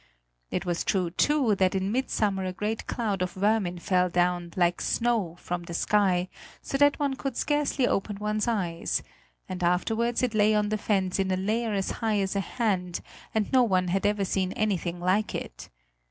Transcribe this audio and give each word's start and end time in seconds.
It 0.49 0.65
was 0.65 0.83
true, 0.83 1.11
too, 1.11 1.53
that 1.57 1.75
in 1.75 1.91
midsummer 1.91 2.43
a 2.43 2.51
great 2.51 2.87
cloud 2.87 3.21
of 3.21 3.33
vermin 3.33 3.77
fell 3.77 4.09
down, 4.09 4.51
like 4.55 4.81
snow, 4.81 5.35
from 5.37 5.61
the 5.61 5.75
sky, 5.75 6.27
so 6.59 6.75
that 6.79 6.97
one 6.97 7.15
could 7.15 7.37
scarcely 7.37 7.85
open 7.87 8.17
one's 8.19 8.47
eyes, 8.47 9.03
and 9.47 9.63
afterwards 9.63 10.23
it 10.23 10.33
lay 10.33 10.55
on 10.55 10.69
the 10.69 10.77
fens 10.79 11.19
in 11.19 11.29
a 11.29 11.37
layer 11.37 11.73
as 11.73 11.91
high 12.01 12.17
as 12.19 12.35
a 12.35 12.39
hand, 12.39 13.01
and 13.35 13.53
no 13.53 13.61
one 13.61 13.89
had 13.89 14.07
ever 14.07 14.25
seen 14.25 14.53
anything 14.53 14.99
like 14.99 15.35
it. 15.35 15.69